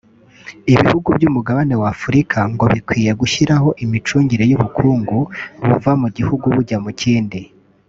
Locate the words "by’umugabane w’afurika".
1.17-2.37